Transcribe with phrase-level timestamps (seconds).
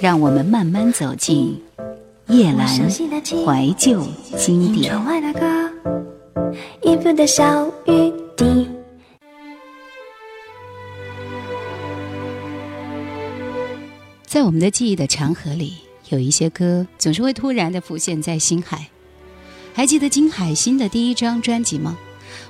[0.00, 1.60] 让我们慢慢走进
[2.28, 4.94] 夜阑怀旧经典。
[14.24, 15.74] 在我们的记忆的长河里，
[16.10, 18.86] 有一些歌总是会突然的浮现在心海。
[19.74, 21.98] 还记得金海心的第一张专辑吗？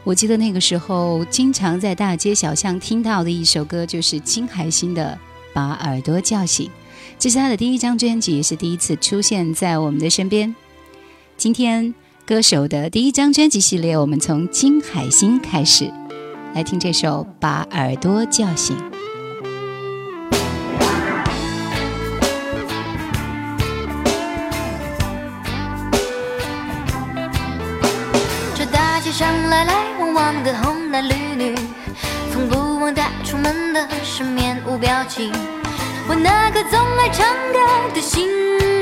[0.05, 5.19] 我记得那个时候，经常在大街小巷听到的一首歌就是金海心的
[5.55, 6.67] 《把耳朵叫醒》，
[7.19, 10.55] 这是他的第一张专辑，也是第一次出现在我们的身边。
[11.37, 11.95] 今天
[12.27, 15.93] 歌手的第一张专辑系列，我们从金海心开始，
[16.55, 18.77] 来听这首《把耳朵叫醒》。
[28.55, 31.55] 这大街上来来往往的红男绿女，
[32.33, 35.33] 从不忘带出门的是面无表情。
[36.09, 37.59] 我那颗总爱唱歌
[37.95, 38.27] 的心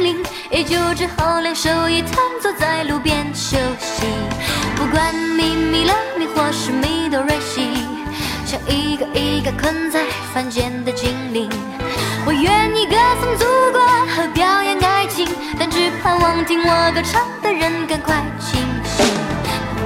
[0.01, 4.07] 灵，也就只好两手一摊坐在路边休息。
[4.77, 7.85] 不管咪咪啦咪或是咪哆瑞西，
[8.47, 11.51] 像一个一个困在凡间的精灵。
[12.25, 13.81] 我愿意歌颂祖国
[14.15, 15.27] 和表演爱情，
[15.59, 19.05] 但只盼望听我歌唱的人赶快清醒。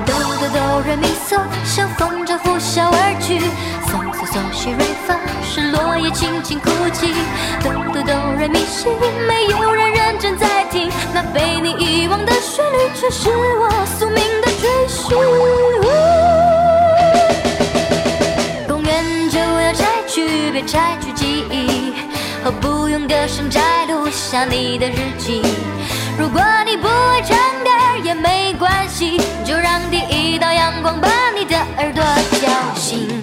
[0.05, 3.41] 哆哆哆瑞咪嗦，像风筝呼啸而去。
[3.89, 5.17] 嗦嗦嗦西瑞发，
[5.53, 7.13] 是落叶轻轻哭泣。
[7.61, 8.87] 哆哆哆瑞咪西，
[9.27, 10.89] 没有人认真在听。
[11.13, 15.17] 那被你遗忘的旋律，却是我宿命的追寻。
[18.69, 21.95] 公园就要拆去，别拆去记忆，
[22.45, 25.43] 何不用歌声摘录下你的日记。
[26.17, 27.71] 如果你不会唱歌
[28.05, 32.05] 也没关系，就让第一道阳光把你的耳朵
[32.41, 33.21] 叫醒。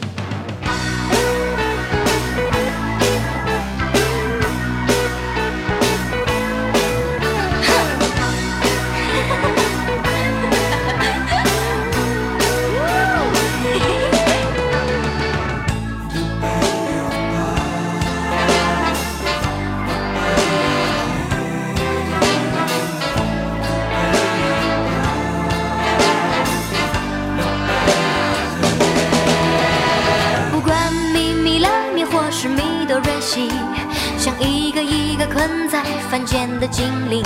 [35.37, 37.23] 困在凡间的精灵，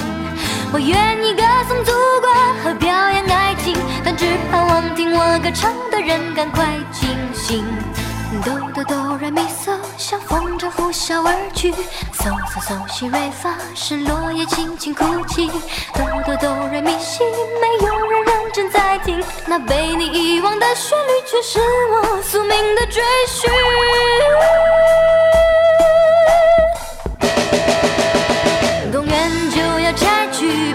[0.74, 2.30] 我愿意歌颂祖国
[2.62, 3.74] 和表演爱情，
[4.04, 7.64] 但只盼望听我歌唱的人赶快清醒。
[8.44, 11.72] 哆哆哆来咪嗦，像风筝呼啸而去。
[11.72, 15.50] 嗦嗦嗦西瑞发，是落叶轻轻哭泣。
[15.94, 17.24] 哆哆哆来咪西，
[17.62, 21.60] 没有人认真在听，那被你遗忘的旋律，却是
[21.94, 23.50] 我宿命的追寻。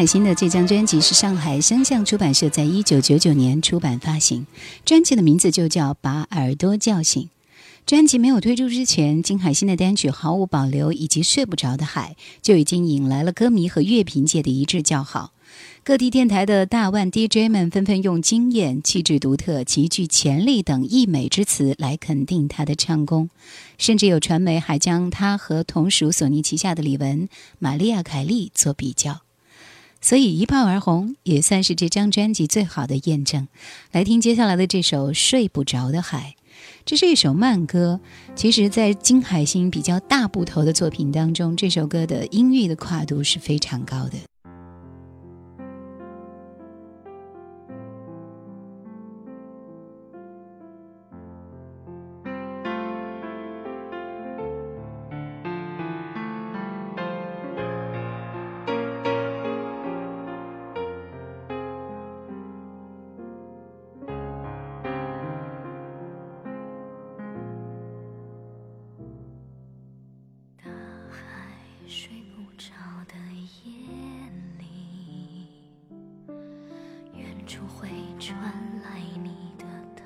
[0.00, 4.46] 海星的这张专辑是上海声像出版社在一九九九年出版发行，
[4.82, 7.24] 专辑的名字就叫《把耳朵叫醒》。
[7.84, 15.34] 专辑没有推出之前，金海心的单曲《毫无保留》以及《睡不着的海》就已经引来了歌迷和乐评界的一致叫好。
[15.84, 23.28] 各地电台的大腕 DJ 们纷纷用惊艳、气质独特、极具潜力等溢美之词来肯定他的唱功，
[23.76, 29.20] 甚至有传媒还将他和同属索尼旗下的李玟、玛丽亚·凯莉做比较。
[30.00, 33.46] 所以一炮而红也算是这张专辑最好的验证。
[33.92, 36.34] 来听接下来的这首《睡不着的海》，
[36.84, 38.00] 这是一首慢歌。
[38.34, 44.14] 其实，在金海心比较大部头的作品当中，这首歌的音域的跨度是非常高的。
[78.20, 78.38] 传
[78.84, 79.64] 来你的
[79.96, 80.04] 叹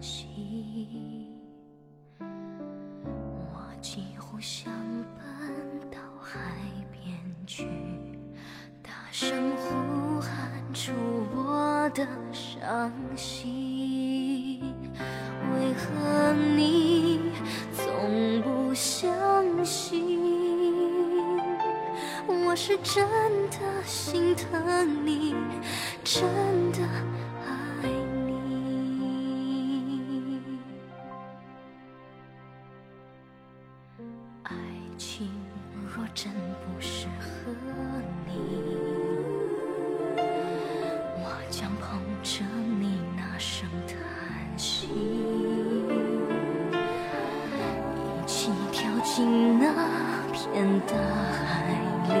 [0.00, 1.28] 息，
[2.18, 4.72] 我几乎想
[5.18, 6.40] 奔到海
[6.90, 7.14] 边
[7.46, 7.68] 去，
[8.82, 10.92] 大声呼喊出
[11.36, 14.74] 我的伤心。
[15.54, 17.20] 为何你
[17.74, 20.18] 从不相信？
[22.46, 23.06] 我是真
[23.50, 25.34] 的心疼你，
[26.02, 26.24] 真
[26.72, 26.78] 的。
[50.52, 50.94] 片大
[51.32, 51.72] 海
[52.08, 52.12] 里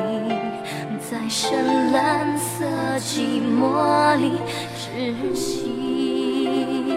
[0.98, 2.64] 在深蓝色
[2.98, 4.32] 寂寞里
[4.74, 6.96] 窒息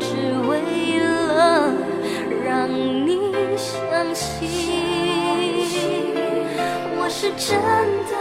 [0.00, 0.06] 只
[0.48, 1.70] 为了
[2.42, 3.20] 让你
[3.58, 4.48] 相信
[6.96, 7.60] 我是真
[8.08, 8.13] 的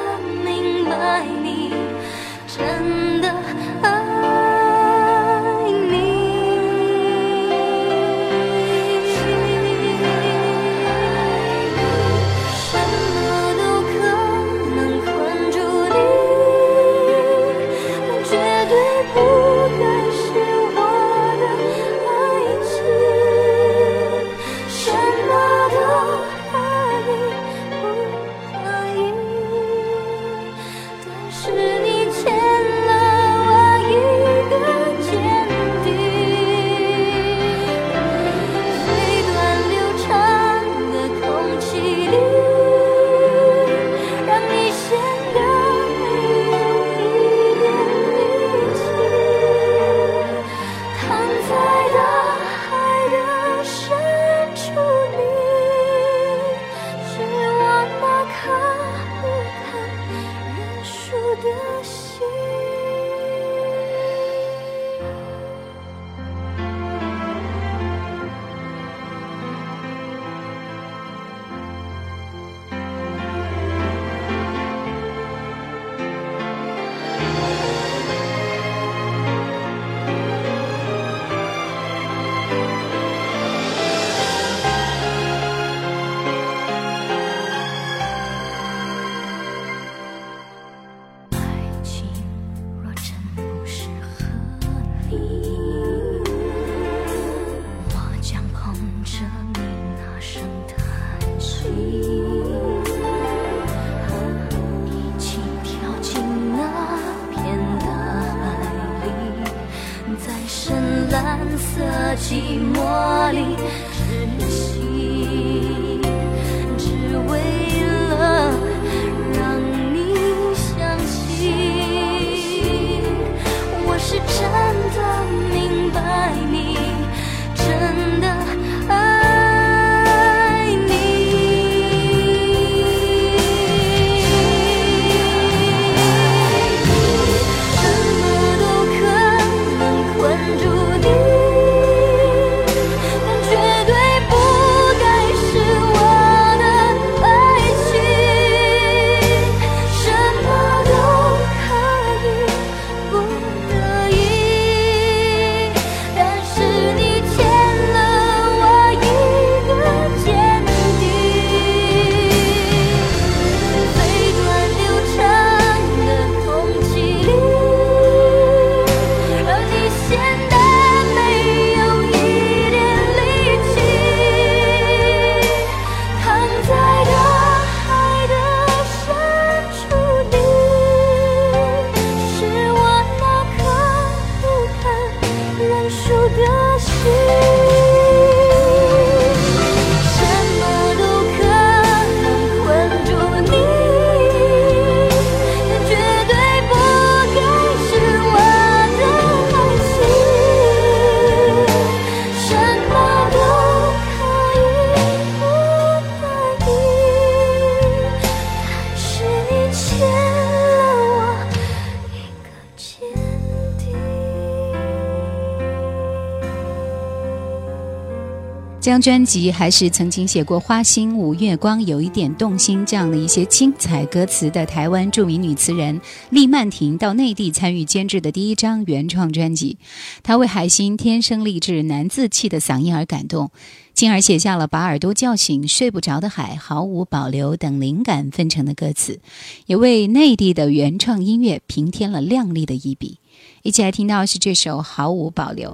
[219.04, 229.78] 专辑还是曾经写过《花心》《五月光》《有一点动心》这样的一些精彩歌词的台湾著名女词人厉曼婷到内地参与监制的第一张原创专辑。
[230.24, 233.52] 她为海星天生丽质难自弃的嗓音而感动，
[233.94, 239.20] 进而写下了把耳朵叫醒、睡不着的海、毫无保留等灵感纷呈的歌词，
[239.66, 243.20] 也为内地的原创音乐平添了亮丽的一笔。
[243.62, 245.72] 一起来听到是这首《毫无保留》，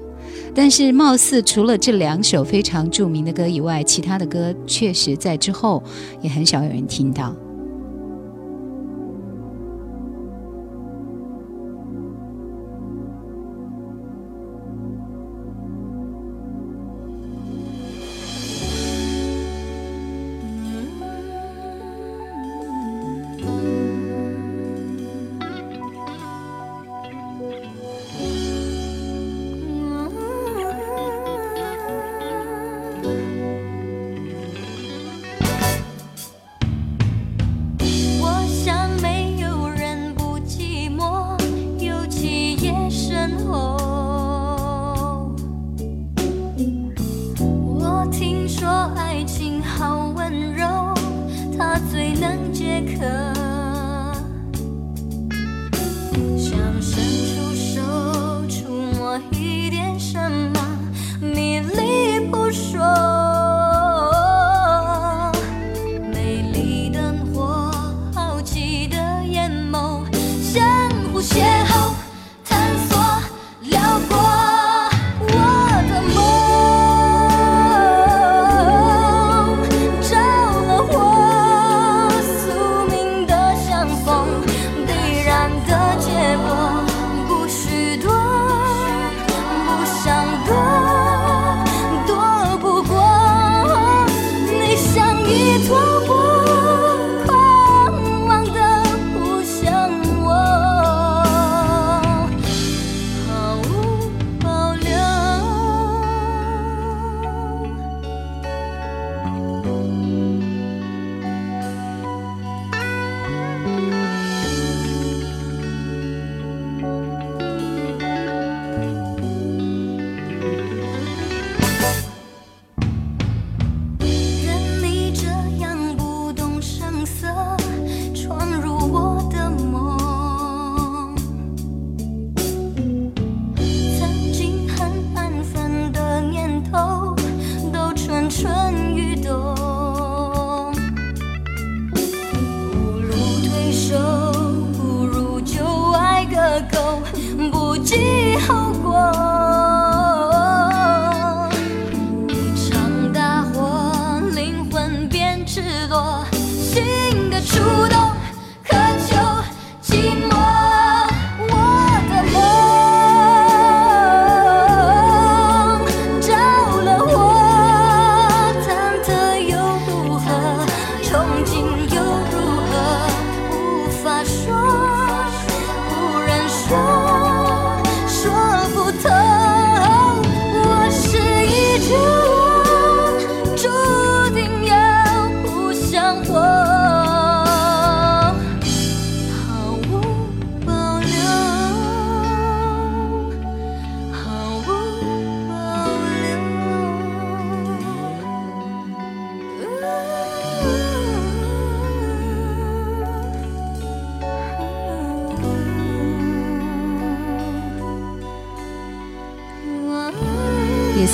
[0.53, 5.81] 但是貌似除了这两首非常著名的歌以外，其他的歌确实在之后
[6.21, 7.35] 也很少有人听到。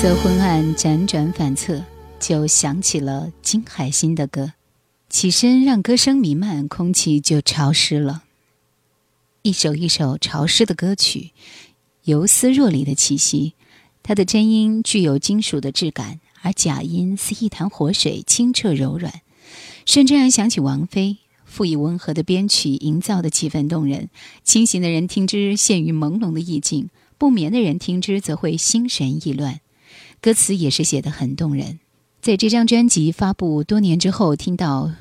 [0.06, 1.84] 色昏暗，辗转反侧，
[2.20, 4.52] 就想起了金海心的歌。
[5.08, 8.22] 起身让歌声弥漫，空气就潮湿了。
[9.42, 11.32] 一首一首潮湿的歌曲，
[12.04, 13.54] 游丝若离的气息。
[14.04, 19.12] 它的真音具有金属的质感，而假音似一潭活水，清澈柔软，
[19.84, 21.16] 甚至让想起王菲。
[21.44, 24.08] 赋予温和的编曲，营造的气氛动人。
[24.44, 29.58] 清醒的人听之陷于朦胧的意境，不眠的人听之则会心神意乱。
[30.20, 31.78] 歌词也是写得很动人。
[32.20, 34.86] 在这张专辑发布多年之后，听到《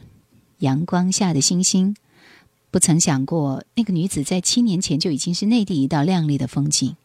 [0.60, 1.96] 阳光下的星星》，
[2.70, 6.96] 不曾想过那个女子在七年前就已经是内地一道亮丽的风景。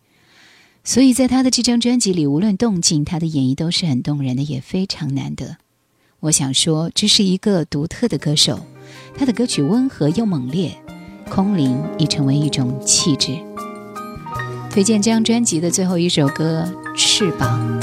[0.85, 5.57] 所以在她的这张专辑里，无论动静，她的演绎都是很动人的，也非常难得。
[6.21, 8.61] 我想说，这是一个独特的歌手，
[9.17, 10.76] 她的歌曲温和又猛烈，
[11.31, 13.38] 空灵已成为一种气质。
[14.71, 17.81] 推荐这张专辑的最后一首歌《翅膀》。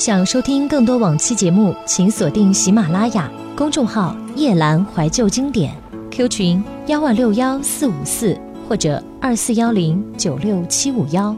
[0.00, 5.76] 想收听更多往期节目，请锁定喜马拉雅公众号“夜阑怀旧经典
[6.10, 8.34] ”，Q 群幺万六幺四五四
[8.66, 11.36] 或者二四幺零九六七五幺。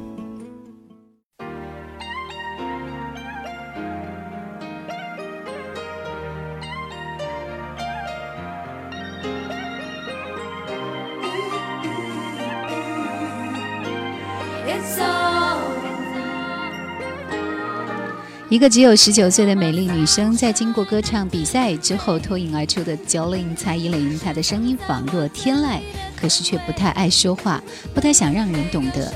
[18.52, 25.80] 一个只有十九岁的美丽女生，在经过歌唱比赛之后脱颖而出的 Jolin 蔡依林，她的声音仿若天籁，
[26.14, 27.62] 可是却不太爱说话，
[27.94, 29.10] 不太想让人懂得。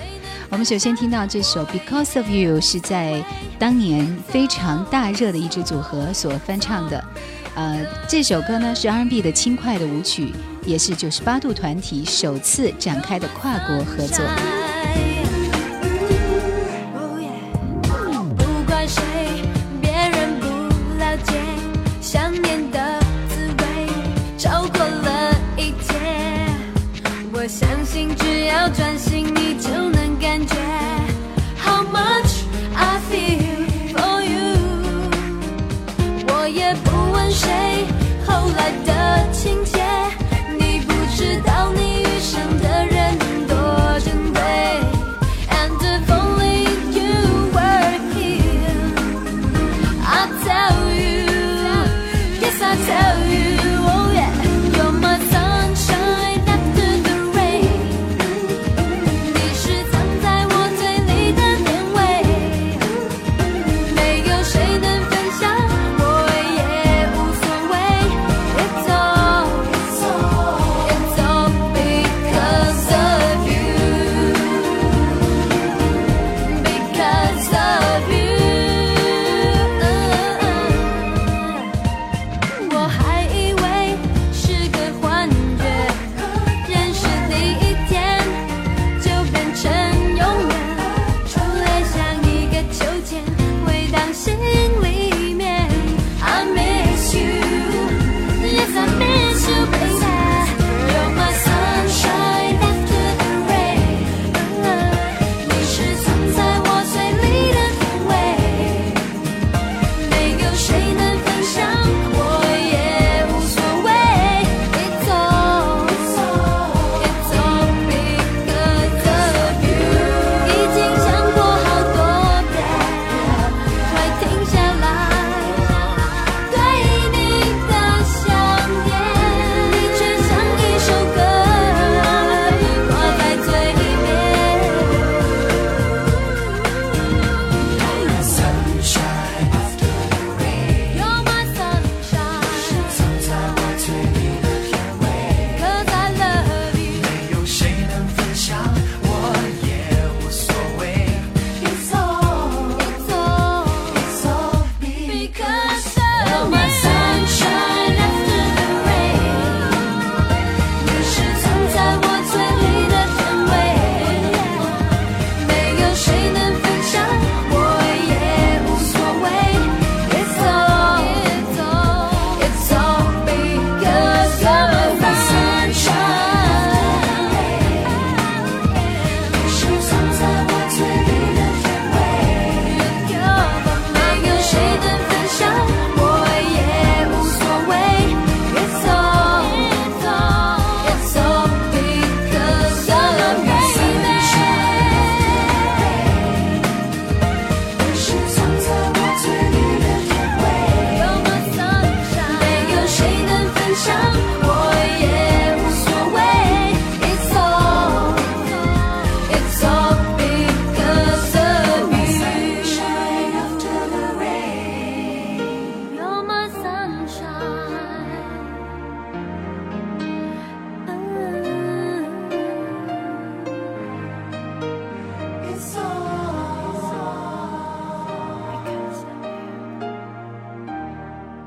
[0.48, 3.22] 我们首先听到这首《Because of You》是在
[3.58, 7.04] 当年非常大热的一支组合所翻唱的，
[7.54, 10.32] 呃，这首歌呢是 R&B 的轻快的舞曲，
[10.64, 14.24] 也是九十八度团体首次展开的跨国合作。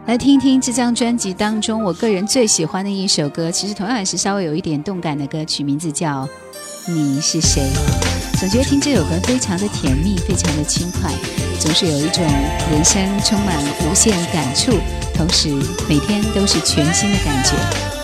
[0.09, 6.27] 来听听这张专辑当中我个人最喜欢的一首歌，其实同样也是稍微有一点动感的歌曲，名字叫
[6.91, 7.61] 《你是谁》。
[8.39, 11.11] 总觉得听这首歌非常的甜蜜，非常的轻快，
[11.59, 12.25] 总是有一种
[12.71, 13.55] 人生充满
[13.87, 14.79] 无限感触，
[15.13, 15.49] 同时
[15.87, 17.98] 每天都是全新的感觉。